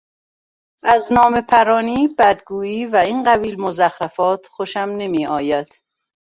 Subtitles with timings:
[0.83, 5.81] از نامهپرانی، بدگویی و این قبیل مزخرفات خوشم نمیآید.